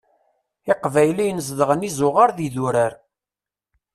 Iqbayliyen 0.71 1.39
zedɣen 1.47 1.87
izuɣar 1.89 2.29
d 2.37 2.39
yidurar. 2.43 2.93